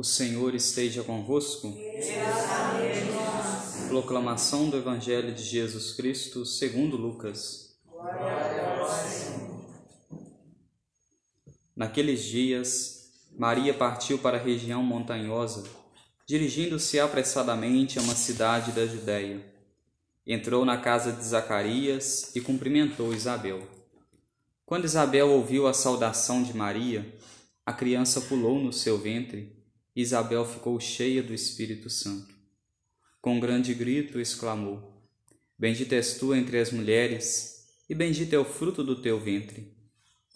O 0.00 0.02
Senhor 0.02 0.54
esteja 0.54 1.02
convosco. 1.02 1.76
Proclamação 3.88 4.70
do 4.70 4.78
Evangelho 4.78 5.34
de 5.34 5.42
Jesus 5.42 5.92
Cristo 5.92 6.46
segundo 6.46 6.96
Lucas. 6.96 7.78
Naqueles 11.76 12.24
dias, 12.24 13.10
Maria 13.38 13.74
partiu 13.74 14.18
para 14.18 14.38
a 14.38 14.42
região 14.42 14.82
montanhosa, 14.82 15.64
dirigindo-se 16.26 16.98
apressadamente 16.98 17.98
a 17.98 18.02
uma 18.02 18.14
cidade 18.14 18.72
da 18.72 18.86
Judéia. 18.86 19.44
Entrou 20.26 20.64
na 20.64 20.78
casa 20.78 21.12
de 21.12 21.22
Zacarias 21.22 22.34
e 22.34 22.40
cumprimentou 22.40 23.12
Isabel. 23.12 23.68
Quando 24.64 24.86
Isabel 24.86 25.28
ouviu 25.28 25.66
a 25.66 25.74
saudação 25.74 26.42
de 26.42 26.56
Maria, 26.56 27.14
a 27.66 27.72
criança 27.74 28.22
pulou 28.22 28.58
no 28.58 28.72
seu 28.72 28.96
ventre 28.96 29.59
Isabel 29.94 30.44
ficou 30.44 30.78
cheia 30.78 31.22
do 31.22 31.34
Espírito 31.34 31.90
Santo. 31.90 32.34
Com 33.20 33.40
grande 33.40 33.74
grito 33.74 34.20
exclamou: 34.20 35.04
Bendita 35.58 35.94
és 35.94 36.14
tu 36.14 36.34
entre 36.34 36.58
as 36.58 36.70
mulheres, 36.70 37.66
e 37.88 37.94
bendito 37.94 38.32
é 38.32 38.38
o 38.38 38.44
fruto 38.44 38.84
do 38.84 39.02
teu 39.02 39.18
ventre. 39.18 39.74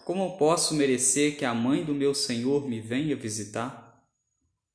Como 0.04 0.36
posso 0.36 0.74
merecer 0.74 1.38
que 1.38 1.44
a 1.44 1.54
mãe 1.54 1.84
do 1.84 1.94
meu 1.94 2.14
Senhor 2.14 2.68
me 2.68 2.80
venha 2.80 3.16
visitar? 3.16 4.04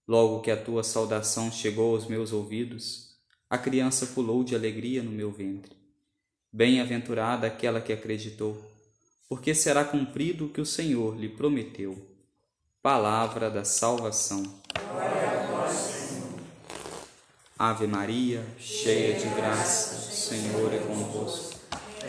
Logo 0.08 0.42
que 0.42 0.50
a 0.50 0.58
tua 0.58 0.82
saudação 0.82 1.52
chegou 1.52 1.94
aos 1.94 2.08
meus 2.08 2.34
ouvidos, 2.34 3.16
a 3.48 3.58
criança 3.58 4.08
pulou 4.08 4.44
de 4.44 4.56
alegria 4.56 5.04
no 5.04 5.12
meu 5.12 5.32
ventre. 5.32 5.76
Bem-aventurada 6.52 7.46
aquela 7.46 7.80
que 7.80 7.94
acreditou, 7.94 8.60
porque 9.28 9.54
será 9.54 9.86
cumprido 9.86 10.48
o 10.48 10.50
que 10.50 10.60
o 10.60 10.66
Senhor 10.66 11.16
lhe 11.16 11.30
prometeu. 11.30 11.96
Palavra 12.82 13.52
da 13.52 13.64
salvação. 13.64 14.42
Ave 17.62 17.88
Maria, 17.88 18.42
cheia 18.58 19.20
de 19.20 19.28
graça, 19.36 20.10
o 20.10 20.16
Senhor 20.16 20.74
é 20.74 20.78
convosco. 20.78 21.60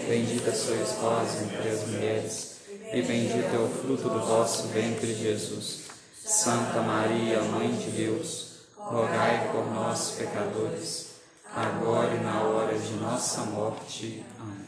Bendita 0.09 0.55
sois 0.55 0.93
vós 0.93 1.43
entre 1.43 1.69
as 1.69 1.89
mulheres, 1.89 2.57
e 2.93 3.03
bendito 3.03 3.53
é 3.53 3.59
o 3.59 3.69
fruto 3.69 4.09
do 4.09 4.21
vosso 4.21 4.69
ventre, 4.69 5.13
Jesus. 5.13 5.87
Santa 6.25 6.81
Maria, 6.83 7.43
Mãe 7.43 7.69
de 7.75 7.91
Deus, 7.91 8.59
rogai 8.77 9.51
por 9.51 9.67
nós, 9.75 10.13
pecadores, 10.17 11.15
agora 11.53 12.15
e 12.15 12.21
na 12.21 12.43
hora 12.43 12.79
de 12.79 12.93
nossa 12.93 13.41
morte. 13.41 14.23
Amém. 14.39 14.67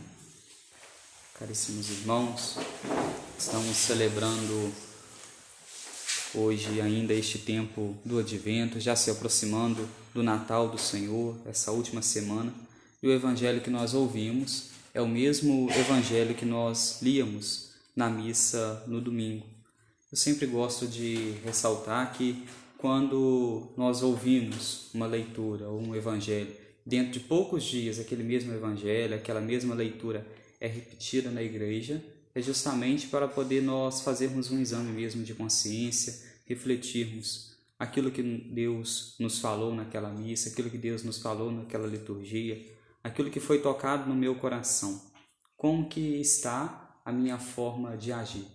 Caríssimos 1.38 1.90
irmãos, 1.90 2.56
estamos 3.38 3.76
celebrando 3.76 4.72
hoje 6.34 6.80
ainda 6.80 7.14
este 7.14 7.38
tempo 7.38 7.96
do 8.04 8.18
advento, 8.18 8.80
já 8.80 8.96
se 8.96 9.12
aproximando 9.12 9.88
do 10.14 10.22
Natal 10.22 10.68
do 10.68 10.78
Senhor, 10.78 11.36
essa 11.46 11.70
última 11.70 12.02
semana, 12.02 12.52
e 13.02 13.06
o 13.06 13.12
evangelho 13.12 13.60
que 13.60 13.70
nós 13.70 13.94
ouvimos 13.94 14.70
é 14.94 15.00
o 15.00 15.08
mesmo 15.08 15.70
evangelho 15.70 16.34
que 16.34 16.44
nós 16.44 17.00
líamos 17.00 17.70
na 17.96 18.08
missa 18.10 18.82
no 18.86 19.00
domingo. 19.00 19.46
Eu 20.10 20.16
sempre 20.16 20.46
gosto 20.46 20.86
de 20.86 21.34
ressaltar 21.44 22.12
que 22.12 22.44
quando 22.76 23.72
nós 23.76 24.02
ouvimos 24.02 24.90
uma 24.92 25.06
leitura 25.06 25.68
ou 25.68 25.80
um 25.80 25.94
evangelho, 25.94 26.54
dentro 26.84 27.12
de 27.12 27.20
poucos 27.20 27.64
dias 27.64 27.98
aquele 27.98 28.22
mesmo 28.22 28.52
evangelho, 28.52 29.14
aquela 29.14 29.40
mesma 29.40 29.74
leitura 29.74 30.26
é 30.60 30.66
repetida 30.66 31.30
na 31.30 31.42
igreja, 31.42 32.02
é 32.34 32.42
justamente 32.42 33.06
para 33.06 33.28
poder 33.28 33.62
nós 33.62 34.00
fazermos 34.00 34.50
um 34.50 34.60
exame 34.60 34.90
mesmo 34.92 35.22
de 35.22 35.34
consciência, 35.34 36.22
refletirmos 36.46 37.51
aquilo 37.82 38.12
que 38.12 38.22
Deus 38.22 39.16
nos 39.18 39.40
falou 39.40 39.74
naquela 39.74 40.08
missa, 40.08 40.48
aquilo 40.48 40.70
que 40.70 40.78
Deus 40.78 41.02
nos 41.02 41.18
falou 41.20 41.50
naquela 41.50 41.84
liturgia, 41.84 42.64
aquilo 43.02 43.28
que 43.28 43.40
foi 43.40 43.60
tocado 43.60 44.08
no 44.08 44.14
meu 44.14 44.36
coração. 44.36 45.02
Como 45.56 45.88
que 45.88 46.20
está 46.20 46.96
a 47.04 47.10
minha 47.10 47.40
forma 47.40 47.96
de 47.96 48.12
agir? 48.12 48.46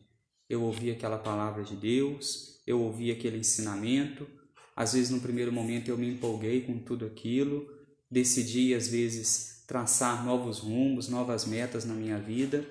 Eu 0.50 0.62
ouvi 0.64 0.92
aquela 0.92 1.18
palavra 1.18 1.62
de 1.62 1.76
Deus, 1.76 2.64
eu 2.66 2.80
ouvi 2.80 3.12
aquele 3.12 3.40
ensinamento, 3.40 4.26
às 4.74 4.94
vezes 4.94 5.10
no 5.10 5.20
primeiro 5.20 5.52
momento 5.52 5.90
eu 5.90 5.98
me 5.98 6.10
empolguei 6.10 6.62
com 6.62 6.80
tudo 6.80 7.06
aquilo, 7.06 7.68
decidi 8.10 8.74
às 8.74 8.88
vezes 8.88 9.66
traçar 9.68 10.24
novos 10.24 10.60
rumos, 10.60 11.10
novas 11.10 11.46
metas 11.46 11.84
na 11.84 11.94
minha 11.94 12.18
vida, 12.18 12.66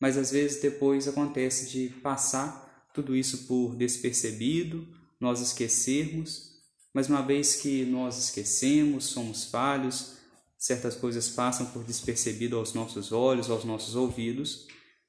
mas 0.00 0.16
às 0.16 0.30
vezes 0.30 0.62
depois 0.62 1.06
acontece 1.06 1.70
de 1.70 1.90
passar 2.00 2.88
tudo 2.94 3.14
isso 3.14 3.46
por 3.46 3.76
despercebido, 3.76 4.96
nós 5.20 5.40
esquecermos, 5.40 6.52
mas 6.92 7.08
uma 7.08 7.22
vez 7.22 7.56
que 7.56 7.84
nós 7.84 8.18
esquecemos, 8.18 9.06
somos 9.06 9.44
falhos, 9.44 10.16
certas 10.56 10.96
coisas 10.96 11.28
passam 11.28 11.66
por 11.66 11.84
despercebido 11.84 12.56
aos 12.56 12.74
nossos 12.74 13.12
olhos, 13.12 13.50
aos 13.50 13.64
nossos 13.64 13.94
ouvidos, 13.94 14.66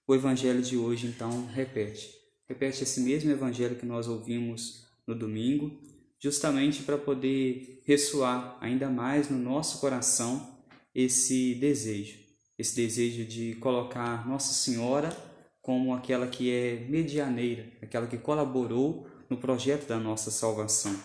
o 0.07 0.15
evangelho 0.15 0.61
de 0.61 0.77
hoje 0.77 1.07
então 1.07 1.47
repete. 1.47 2.13
Repete 2.47 2.83
esse 2.83 3.01
mesmo 3.01 3.31
evangelho 3.31 3.75
que 3.75 3.85
nós 3.85 4.07
ouvimos 4.07 4.87
no 5.05 5.15
domingo, 5.15 5.79
justamente 6.19 6.83
para 6.83 6.97
poder 6.97 7.81
ressoar 7.85 8.57
ainda 8.59 8.89
mais 8.89 9.29
no 9.29 9.37
nosso 9.37 9.79
coração 9.79 10.57
esse 10.93 11.55
desejo 11.55 12.29
esse 12.59 12.75
desejo 12.75 13.23
de 13.23 13.55
colocar 13.55 14.27
Nossa 14.27 14.53
Senhora 14.53 15.15
como 15.61 15.93
aquela 15.93 16.27
que 16.27 16.51
é 16.51 16.85
medianeira, 16.89 17.71
aquela 17.81 18.05
que 18.05 18.17
colaborou 18.17 19.07
no 19.29 19.37
projeto 19.37 19.87
da 19.87 19.97
nossa 19.97 20.31
salvação. 20.31 20.97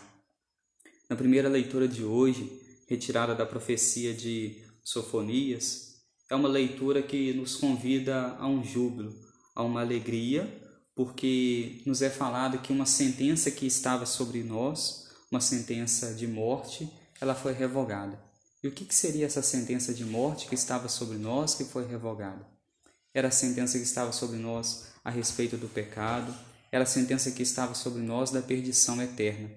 Na 1.08 1.16
primeira 1.16 1.48
leitura 1.48 1.86
de 1.86 2.02
hoje, 2.02 2.50
retirada 2.88 3.34
da 3.34 3.44
profecia 3.44 4.14
de 4.14 4.64
Sofonias, 4.82 5.94
é 6.30 6.34
uma 6.34 6.48
leitura 6.48 7.02
que 7.02 7.32
nos 7.34 7.56
convida 7.56 8.36
a 8.38 8.48
um 8.48 8.64
júbilo, 8.64 9.14
a 9.54 9.62
uma 9.62 9.82
alegria, 9.82 10.48
porque 10.94 11.82
nos 11.84 12.00
é 12.00 12.08
falado 12.08 12.58
que 12.58 12.72
uma 12.72 12.86
sentença 12.86 13.50
que 13.50 13.66
estava 13.66 14.06
sobre 14.06 14.42
nós, 14.42 15.08
uma 15.30 15.40
sentença 15.40 16.14
de 16.14 16.26
morte, 16.26 16.88
ela 17.20 17.34
foi 17.34 17.52
revogada. 17.52 18.18
E 18.62 18.68
o 18.68 18.72
que, 18.72 18.86
seria 18.94 19.26
essa 19.26 19.42
sentença 19.42 19.92
de 19.92 20.04
morte 20.04 20.46
que 20.46 20.54
estava 20.54 20.88
sobre 20.88 21.18
nós 21.18 21.54
que 21.54 21.64
foi 21.64 21.86
revogada? 21.86 22.46
Era 23.12 23.28
a 23.28 23.30
sentença 23.30 23.76
que 23.76 23.84
estava 23.84 24.10
sobre 24.12 24.38
nós 24.38 24.86
a 25.04 25.10
respeito 25.10 25.56
do 25.58 25.68
pecado, 25.68 26.34
era 26.74 26.82
a 26.82 26.86
sentença 26.86 27.30
que 27.30 27.40
estava 27.40 27.72
sobre 27.72 28.02
nós 28.02 28.32
da 28.32 28.42
perdição 28.42 29.00
eterna, 29.00 29.48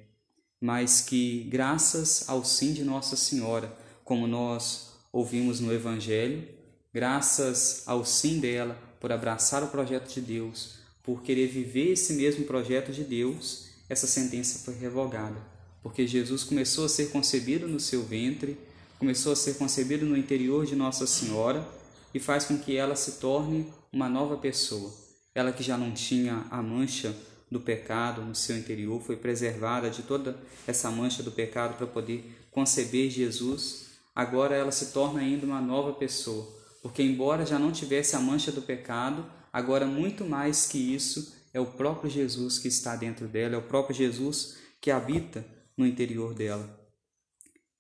mas 0.62 1.02
que, 1.02 1.48
graças 1.50 2.30
ao 2.30 2.46
sim 2.46 2.74
de 2.74 2.84
Nossa 2.84 3.16
Senhora, 3.16 3.76
como 4.04 4.28
nós 4.28 4.92
ouvimos 5.12 5.60
no 5.60 5.74
Evangelho, 5.74 6.48
graças 6.94 7.82
ao 7.88 8.06
sim 8.06 8.40
dela 8.40 8.78
por 9.00 9.12
abraçar 9.12 9.64
o 9.64 9.70
projeto 9.70 10.14
de 10.14 10.22
Deus, 10.22 10.76
por 11.02 11.24
querer 11.24 11.48
viver 11.48 11.94
esse 11.94 12.14
mesmo 12.14 12.46
projeto 12.46 12.92
de 12.92 13.04
Deus, 13.04 13.66
essa 13.90 14.06
sentença 14.06 14.60
foi 14.60 14.76
revogada, 14.76 15.42
porque 15.82 16.06
Jesus 16.06 16.44
começou 16.44 16.86
a 16.86 16.90
ser 16.90 17.10
concebido 17.10 17.68
no 17.68 17.80
seu 17.80 18.04
ventre 18.04 18.56
começou 19.00 19.32
a 19.32 19.36
ser 19.36 19.56
concebido 19.56 20.06
no 20.06 20.16
interior 20.16 20.68
de 20.68 20.76
Nossa 20.76 21.08
Senhora 21.08 21.68
e 22.14 22.20
faz 22.20 22.46
com 22.46 22.60
que 22.60 22.76
ela 22.76 22.96
se 22.96 23.14
torne 23.14 23.74
uma 23.92 24.08
nova 24.08 24.38
pessoa. 24.38 25.07
Ela 25.38 25.52
que 25.52 25.62
já 25.62 25.78
não 25.78 25.92
tinha 25.92 26.48
a 26.50 26.64
mancha 26.64 27.16
do 27.52 27.60
pecado 27.60 28.24
no 28.24 28.34
seu 28.34 28.58
interior, 28.58 29.00
foi 29.00 29.16
preservada 29.16 29.88
de 29.88 30.02
toda 30.02 30.36
essa 30.66 30.90
mancha 30.90 31.22
do 31.22 31.32
pecado 31.32 31.78
para 31.78 31.86
poder 31.86 32.48
conceber 32.50 33.12
Jesus. 33.12 34.00
Agora 34.16 34.56
ela 34.56 34.72
se 34.72 34.88
torna 34.92 35.20
ainda 35.20 35.46
uma 35.46 35.62
nova 35.62 35.94
pessoa, 35.94 36.52
porque 36.82 37.04
embora 37.04 37.46
já 37.46 37.60
não 37.60 37.72
tivesse 37.72 38.16
a 38.16 38.20
mancha 38.20 38.52
do 38.52 38.64
pecado, 38.64 39.32
agora 39.54 39.86
muito 39.86 40.26
mais 40.26 40.66
que 40.66 40.80
isso 40.80 41.36
é 41.54 41.60
o 41.60 41.68
próprio 41.68 42.10
Jesus 42.10 42.58
que 42.58 42.68
está 42.68 42.96
dentro 42.96 43.28
dela, 43.28 43.54
é 43.54 43.60
o 43.60 43.68
próprio 43.68 43.96
Jesus 43.96 44.58
que 44.82 44.90
habita 44.90 45.46
no 45.78 45.86
interior 45.86 46.34
dela. 46.34 46.68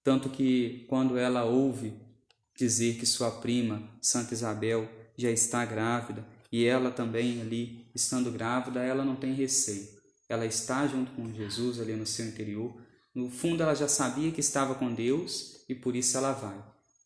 Tanto 0.03 0.29
que 0.29 0.85
quando 0.87 1.17
ela 1.17 1.43
ouve 1.43 1.99
dizer 2.55 2.99
que 2.99 3.05
sua 3.07 3.31
prima, 3.31 3.81
Santa 3.99 4.35
Isabel, 4.35 4.87
já 5.17 5.31
está 5.31 5.65
grávida 5.65 6.36
e 6.51 6.65
ela 6.65 6.91
também 6.91 7.41
ali 7.41 7.85
estando 7.93 8.31
grávida, 8.31 8.81
ela 8.81 9.03
não 9.03 9.15
tem 9.15 9.33
receio. 9.33 9.87
Ela 10.29 10.45
está 10.45 10.85
junto 10.87 11.11
com 11.11 11.33
Jesus 11.33 11.79
ali 11.79 11.93
no 11.93 12.05
seu 12.05 12.25
interior. 12.25 12.75
No 13.13 13.29
fundo, 13.29 13.63
ela 13.63 13.73
já 13.73 13.87
sabia 13.87 14.31
que 14.31 14.39
estava 14.39 14.75
com 14.75 14.93
Deus 14.93 15.63
e 15.67 15.75
por 15.75 15.95
isso 15.95 16.17
ela 16.17 16.33
vai. 16.33 16.57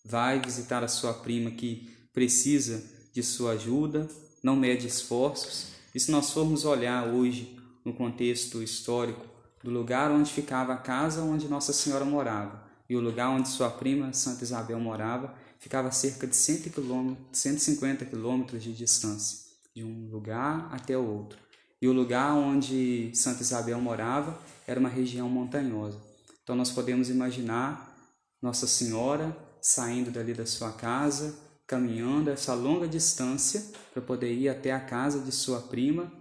Vai 0.04 0.40
visitar 0.40 0.84
a 0.84 0.88
sua 0.88 1.14
prima 1.14 1.52
que 1.52 1.90
precisa 2.14 2.84
de 3.14 3.24
sua 3.24 3.54
ajuda, 3.54 4.08
não 4.44 4.56
mede 4.56 4.88
esforços. 4.88 5.68
E 5.94 6.00
se 6.00 6.12
nós 6.12 6.32
formos 6.32 6.66
olhar 6.66 7.08
hoje 7.08 7.58
no 7.86 7.94
contexto 7.94 8.62
histórico 8.62 9.26
do 9.64 9.70
lugar 9.70 10.12
onde 10.12 10.32
ficava 10.32 10.74
a 10.74 10.78
casa 10.78 11.22
onde 11.22 11.48
Nossa 11.48 11.74
Senhora 11.74 12.06
morava, 12.06 12.68
e 12.90 12.96
o 12.96 13.00
lugar 13.00 13.30
onde 13.30 13.48
sua 13.48 13.70
prima 13.70 14.12
Santa 14.12 14.44
Isabel 14.44 14.80
morava 14.80 15.34
ficava 15.62 15.88
a 15.88 15.92
cerca 15.92 16.28
de 16.28 16.36
150 16.36 18.06
quilômetros 18.06 18.64
de 18.64 18.74
distância, 18.74 19.38
de 19.74 19.84
um 19.84 20.10
lugar 20.10 20.68
até 20.74 20.98
o 20.98 21.06
outro. 21.06 21.40
E 21.80 21.88
o 21.88 21.94
lugar 21.94 22.34
onde 22.34 23.12
Santa 23.14 23.44
Isabel 23.44 23.80
morava 23.80 24.38
era 24.68 24.80
uma 24.80 24.90
região 24.90 25.30
montanhosa. 25.30 26.00
Então 26.44 26.56
nós 26.56 26.72
podemos 26.72 27.10
imaginar 27.10 27.96
Nossa 28.42 28.68
Senhora 28.68 29.38
saindo 29.62 30.10
dali 30.10 30.34
da 30.34 30.48
sua 30.48 30.72
casa, 30.72 31.38
caminhando 31.68 32.32
essa 32.32 32.56
longa 32.56 32.88
distância 32.88 33.64
para 33.94 34.02
poder 34.02 34.34
ir 34.34 34.50
até 34.50 34.72
a 34.72 34.80
casa 34.80 35.20
de 35.20 35.32
sua 35.32 35.62
prima, 35.62 36.12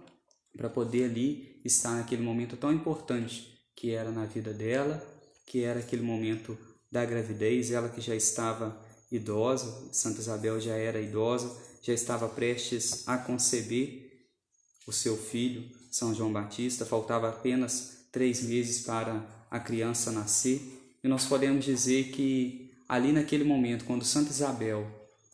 para 0.55 0.69
poder 0.69 1.05
ali 1.05 1.59
estar 1.65 1.97
naquele 1.97 2.21
momento 2.21 2.55
tão 2.55 2.71
importante 2.71 3.59
que 3.75 3.91
era 3.91 4.11
na 4.11 4.25
vida 4.25 4.53
dela, 4.53 5.03
que 5.47 5.63
era 5.63 5.79
aquele 5.79 6.03
momento 6.03 6.55
da 6.91 7.03
gravidez, 7.03 7.71
ela 7.71 7.89
que 7.89 8.01
já 8.01 8.15
estava 8.15 8.79
idosa, 9.11 9.89
Santa 9.91 10.19
Isabel 10.19 10.59
já 10.59 10.75
era 10.75 11.01
idosa, 11.01 11.51
já 11.81 11.93
estava 11.93 12.29
prestes 12.29 13.07
a 13.07 13.17
conceber 13.17 14.09
o 14.87 14.91
seu 14.91 15.17
filho, 15.17 15.69
São 15.91 16.13
João 16.13 16.31
Batista, 16.31 16.85
faltava 16.85 17.29
apenas 17.29 18.05
três 18.11 18.41
meses 18.41 18.83
para 18.83 19.25
a 19.49 19.59
criança 19.59 20.11
nascer, 20.11 20.61
e 21.03 21.07
nós 21.07 21.25
podemos 21.25 21.65
dizer 21.65 22.11
que 22.11 22.71
ali 22.87 23.11
naquele 23.11 23.43
momento, 23.43 23.85
quando 23.85 24.05
Santa 24.05 24.31
Isabel 24.31 24.87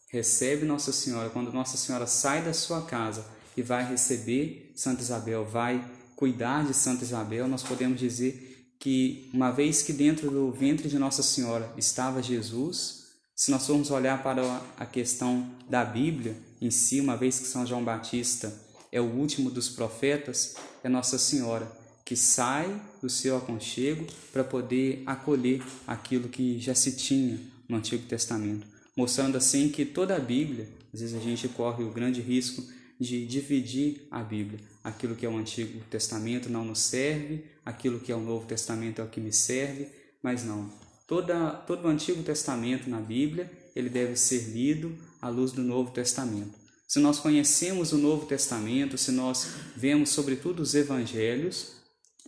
recebe 0.10 0.66
Nossa 0.66 0.92
Senhora, 0.92 1.30
quando 1.30 1.52
Nossa 1.52 1.78
Senhora 1.78 2.08
sai 2.08 2.44
da 2.44 2.54
sua 2.54 2.82
casa 2.84 3.26
e 3.56 3.62
vai 3.62 3.88
receber 3.88 4.72
Santa 4.76 5.02
Isabel, 5.02 5.46
vai 5.46 5.84
cuidar 6.16 6.66
de 6.66 6.74
Santa 6.74 7.04
Isabel, 7.04 7.48
nós 7.48 7.64
podemos 7.64 8.00
dizer 8.00 8.74
que, 8.80 9.30
uma 9.34 9.52
vez 9.52 9.82
que 9.82 9.92
dentro 9.92 10.32
do 10.32 10.52
ventre 10.52 10.88
de 10.88 10.98
Nossa 10.98 11.22
Senhora 11.22 11.72
estava 11.78 12.24
Jesus, 12.24 13.06
se 13.38 13.51
nós 13.51 13.68
formos 13.68 13.92
olhar 13.92 14.24
para 14.24 14.42
a 14.78 14.86
questão 14.88 15.48
da 15.69 15.86
Bíblia 15.86 16.36
em 16.60 16.72
si, 16.72 17.00
uma 17.00 17.16
vez 17.16 17.38
que 17.38 17.45
São 17.45 17.68
João 17.68 17.84
Batista 17.84 18.51
é 18.92 19.00
o 19.00 19.06
último 19.06 19.51
dos 19.51 19.69
profetas, 19.69 20.56
é 20.84 20.89
Nossa 20.89 21.19
Senhora 21.19 21.72
que 22.04 22.16
sai 22.16 22.81
do 23.00 23.10
seu 23.10 23.38
aconchego 23.38 24.07
para 24.34 24.44
poder 24.44 25.04
acolher 25.06 25.62
aquilo 25.86 26.30
que 26.30 26.57
já 26.57 26.74
se 26.74 26.94
tinha 26.94 27.38
no 27.69 27.78
Antigo 27.78 28.07
Testamento, 28.07 28.66
mostrando 28.95 29.38
assim 29.38 29.69
que 29.69 29.86
toda 29.86 30.16
a 30.16 30.19
Bíblia, 30.19 30.68
às 30.92 31.01
vezes 31.01 31.16
a 31.16 31.22
gente 31.22 31.48
corre 31.50 31.83
o 31.83 31.92
grande 31.92 32.22
risco 32.22 32.63
de 33.00 33.28
dividir 33.28 34.07
a 34.10 34.24
Bíblia. 34.24 34.60
Aquilo 34.83 35.16
que 35.16 35.25
é 35.25 35.30
o 35.30 35.38
Antigo 35.38 35.80
Testamento 35.92 36.50
não 36.50 36.66
nos 36.66 36.80
serve, 36.80 37.44
aquilo 37.63 38.00
que 38.00 38.12
é 38.12 38.16
o 38.16 38.22
Novo 38.22 38.48
Testamento 38.48 39.00
é 39.00 39.04
o 39.04 39.10
que 39.10 39.19
me 39.19 39.33
serve, 39.33 39.90
mas 40.24 40.44
não. 40.44 40.87
Toda, 41.07 41.51
todo 41.51 41.86
o 41.86 41.88
Antigo 41.88 42.21
Testamento 42.21 42.89
na 42.89 43.00
Bíblia, 43.00 43.50
ele 43.75 43.89
deve 43.89 44.15
ser 44.18 44.50
lido 44.50 44.95
à 45.21 45.30
luz 45.30 45.51
do 45.51 45.63
Novo 45.63 45.92
Testamento. 45.92 46.54
Se 46.88 47.00
nós 47.00 47.19
conhecemos 47.19 47.94
o 47.94 47.98
Novo 47.98 48.25
Testamento, 48.25 48.98
se 48.98 49.12
nós 49.12 49.48
vemos 49.75 50.09
sobretudo 50.09 50.62
os 50.62 50.75
Evangelhos, 50.75 51.77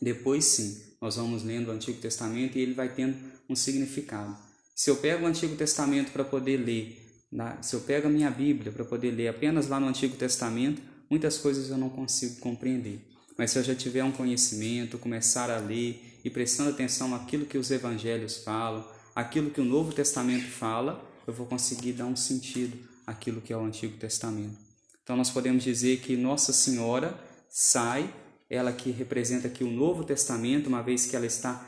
depois 0.01 0.45
sim, 0.45 0.81
nós 1.01 1.17
vamos 1.17 1.43
lendo 1.43 1.67
o 1.67 1.71
Antigo 1.71 1.99
Testamento 1.99 2.57
e 2.57 2.61
ele 2.61 2.73
vai 2.73 2.93
tendo 2.93 3.17
um 3.49 3.55
significado. 3.55 4.35
Se 4.75 4.89
eu 4.89 4.95
pego 4.95 5.25
o 5.25 5.27
Antigo 5.27 5.55
Testamento 5.55 6.11
para 6.11 6.23
poder 6.23 6.57
ler 6.57 7.09
se 7.61 7.75
eu 7.75 7.81
pego 7.81 8.07
a 8.07 8.09
minha 8.09 8.31
Bíblia 8.31 8.71
para 8.71 8.83
poder 8.83 9.11
ler 9.11 9.27
apenas 9.27 9.67
lá 9.67 9.79
no 9.79 9.87
Antigo 9.87 10.15
Testamento, 10.15 10.81
muitas 11.09 11.37
coisas 11.37 11.69
eu 11.69 11.77
não 11.77 11.89
consigo 11.89 12.39
compreender. 12.39 12.99
Mas 13.37 13.51
se 13.51 13.59
eu 13.59 13.63
já 13.63 13.75
tiver 13.75 14.03
um 14.03 14.11
conhecimento, 14.11 14.97
começar 14.97 15.49
a 15.51 15.59
ler 15.59 16.08
e 16.24 16.30
prestando 16.30 16.69
atenção 16.69 17.10
naquilo 17.10 17.45
que 17.45 17.57
os 17.57 17.71
evangelhos 17.71 18.38
falam, 18.38 18.86
aquilo 19.16 19.50
que 19.50 19.62
o 19.62 19.66
Novo 19.66 19.92
Testamento 19.92 20.48
fala, 20.48 21.04
eu 21.25 21.33
vou 21.33 21.45
conseguir 21.45 21.94
dar 21.94 22.06
um 22.06 22.16
sentido 22.16 22.77
àquilo 23.06 23.42
que 23.42 23.54
é 23.54 23.57
o 23.57 23.63
Antigo 23.63 23.98
Testamento. 23.98 24.57
Então 25.04 25.16
nós 25.18 25.30
podemos 25.30 25.63
dizer 25.63 26.00
que 26.00 26.16
Nossa 26.16 26.54
Senhora 26.54 27.19
sai, 27.50 28.13
ela 28.50 28.71
que 28.71 28.92
representa 28.92 29.48
aqui 29.48 29.63
o 29.63 29.71
Novo 29.71 30.04
Testamento, 30.04 30.68
uma 30.68 30.83
vez 30.83 31.06
que 31.06 31.16
ela 31.16 31.25
está 31.25 31.66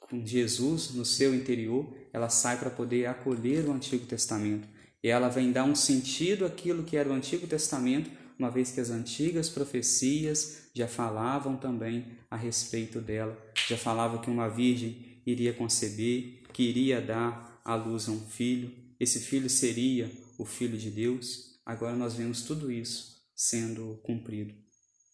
com 0.00 0.26
Jesus 0.26 0.90
no 0.90 1.04
seu 1.04 1.34
interior, 1.34 1.92
ela 2.12 2.28
sai 2.28 2.58
para 2.58 2.68
poder 2.68 3.06
acolher 3.06 3.64
o 3.68 3.72
Antigo 3.72 4.06
Testamento. 4.06 4.66
E 5.02 5.08
ela 5.08 5.28
vem 5.28 5.52
dar 5.52 5.64
um 5.64 5.74
sentido 5.74 6.44
àquilo 6.44 6.82
que 6.82 6.96
era 6.96 7.08
o 7.08 7.12
Antigo 7.12 7.46
Testamento, 7.46 8.10
uma 8.40 8.50
vez 8.50 8.70
que 8.70 8.80
as 8.80 8.88
antigas 8.88 9.50
profecias 9.50 10.70
já 10.74 10.88
falavam 10.88 11.58
também 11.58 12.18
a 12.30 12.36
respeito 12.36 12.98
dela, 12.98 13.38
já 13.68 13.76
falavam 13.76 14.18
que 14.18 14.30
uma 14.30 14.48
virgem 14.48 15.20
iria 15.26 15.52
conceber, 15.52 16.42
que 16.50 16.62
iria 16.62 17.02
dar 17.02 17.60
à 17.62 17.74
luz 17.74 18.08
a 18.08 18.12
um 18.12 18.20
filho, 18.20 18.72
esse 18.98 19.20
filho 19.20 19.50
seria 19.50 20.10
o 20.38 20.46
filho 20.46 20.78
de 20.78 20.90
Deus. 20.90 21.60
Agora 21.66 21.94
nós 21.94 22.14
vemos 22.14 22.40
tudo 22.40 22.72
isso 22.72 23.20
sendo 23.36 24.00
cumprido. 24.02 24.54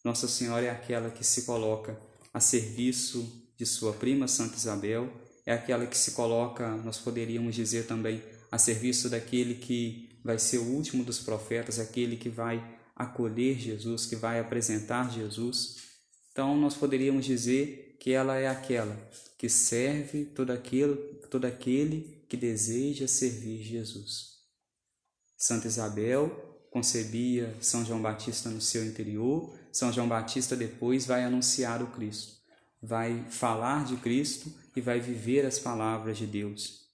Nossa 0.05 0.27
Senhora 0.27 0.65
é 0.65 0.69
aquela 0.69 1.09
que 1.09 1.23
se 1.25 1.41
coloca 1.41 1.99
a 2.33 2.39
serviço 2.39 3.51
de 3.57 3.65
sua 3.65 3.91
prima 3.91 4.27
Santa 4.27 4.55
Isabel, 4.55 5.11
é 5.45 5.51
aquela 5.51 5.85
que 5.85 5.97
se 5.97 6.11
coloca, 6.11 6.77
nós 6.77 6.97
poderíamos 6.97 7.55
dizer 7.55 7.87
também, 7.87 8.23
a 8.49 8.57
serviço 8.57 9.09
daquele 9.09 9.55
que 9.55 10.17
vai 10.23 10.39
ser 10.39 10.59
o 10.59 10.65
último 10.65 11.03
dos 11.03 11.19
profetas, 11.19 11.77
aquele 11.77 12.15
que 12.15 12.29
vai 12.29 12.77
acolher 12.97 13.57
Jesus, 13.59 14.05
que 14.05 14.15
vai 14.15 14.39
apresentar 14.39 15.11
Jesus. 15.11 15.77
Então, 16.31 16.57
nós 16.57 16.75
poderíamos 16.75 17.25
dizer 17.25 17.95
que 17.99 18.11
ela 18.11 18.37
é 18.37 18.47
aquela 18.47 18.97
que 19.37 19.47
serve 19.47 20.25
todo, 20.25 20.51
aquilo, 20.51 20.95
todo 21.29 21.45
aquele 21.45 22.23
que 22.27 22.35
deseja 22.35 23.07
servir 23.07 23.63
Jesus. 23.63 24.37
Santa 25.37 25.67
Isabel 25.67 26.47
concebia 26.71 27.55
São 27.61 27.85
João 27.85 28.01
Batista 28.01 28.49
no 28.49 28.59
seu 28.59 28.83
interior, 28.83 29.55
São 29.71 29.93
João 29.93 30.07
Batista 30.07 30.55
depois 30.55 31.05
vai 31.05 31.23
anunciar 31.23 31.81
o 31.83 31.87
Cristo, 31.87 32.33
vai 32.81 33.25
falar 33.29 33.85
de 33.85 33.97
Cristo 33.97 34.51
e 34.75 34.81
vai 34.81 34.99
viver 34.99 35.45
as 35.45 35.59
palavras 35.59 36.17
de 36.17 36.25
Deus. 36.25 36.87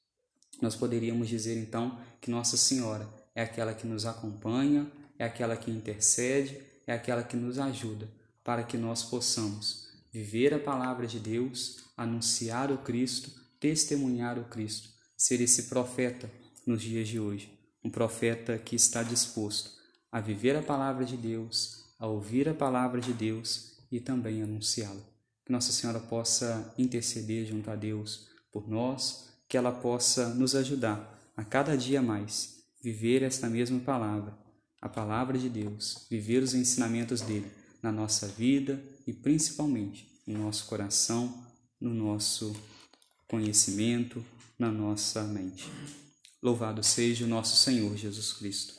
Nós 0.62 0.76
poderíamos 0.76 1.28
dizer 1.28 1.58
então 1.58 2.00
que 2.22 2.30
Nossa 2.30 2.58
Senhora 2.58 3.08
é 3.34 3.44
aquela 3.44 3.74
que 3.74 3.88
nos 3.88 4.06
acompanha, 4.06 4.90
é 5.18 5.26
aquela 5.26 5.56
que 5.56 5.72
intercede, 5.72 6.62
é 6.86 6.94
aquela 6.94 7.24
que 7.24 7.38
nos 7.38 7.60
ajuda 7.60 8.10
para 8.44 8.64
que 8.64 8.78
nós 8.78 9.04
possamos 9.04 9.88
viver 10.12 10.54
a 10.54 10.60
palavra 10.60 11.08
de 11.08 11.20
Deus, 11.20 11.78
anunciar 11.98 12.72
o 12.72 12.78
Cristo, 12.80 13.32
testemunhar 13.60 14.38
o 14.38 14.44
Cristo, 14.46 14.90
ser 15.18 15.42
esse 15.42 15.64
profeta 15.64 16.30
nos 16.66 16.82
dias 16.82 17.08
de 17.08 17.20
hoje, 17.20 17.52
um 17.84 17.90
profeta 17.90 18.58
que 18.58 18.76
está 18.76 19.02
disposto 19.02 19.72
a 20.12 20.20
viver 20.20 20.56
a 20.56 20.62
palavra 20.62 21.06
de 21.06 21.18
Deus, 21.18 21.84
a 21.98 22.06
ouvir 22.06 22.48
a 22.48 22.54
palavra 22.54 23.02
de 23.02 23.14
Deus 23.14 23.78
e 23.92 24.00
também 24.00 24.44
anunciá-la. 24.44 25.02
Que 25.46 25.52
Nossa 25.52 25.72
Senhora 25.72 26.00
possa 26.00 26.74
interceder 26.78 27.46
junto 27.46 27.70
a 27.72 27.76
Deus 27.76 28.28
por 28.52 28.70
nós 28.70 29.30
que 29.48 29.58
ela 29.58 29.72
possa 29.72 30.30
nos 30.30 30.56
ajudar 30.56 31.20
a 31.36 31.44
cada 31.44 31.76
dia 31.76 32.02
mais 32.02 32.64
viver 32.82 33.24
esta 33.24 33.50
mesma 33.50 33.80
palavra, 33.80 34.38
a 34.84 34.90
palavra 34.90 35.40
de 35.40 35.48
Deus, 35.48 36.06
viver 36.10 36.44
os 36.44 36.54
ensinamentos 36.54 37.22
dele 37.22 37.50
na 37.82 37.90
nossa 37.90 38.28
vida 38.28 38.84
e 39.08 39.14
principalmente 39.14 40.06
no 40.28 40.38
nosso 40.38 40.66
coração, 40.66 41.42
no 41.80 41.94
nosso 41.94 42.54
conhecimento, 43.26 44.22
na 44.60 44.70
nossa 44.70 45.24
mente. 45.24 45.72
Louvado 46.42 46.84
seja 46.84 47.24
o 47.24 47.30
nosso 47.30 47.56
Senhor 47.56 47.96
Jesus 47.96 48.34
Cristo. 48.34 48.74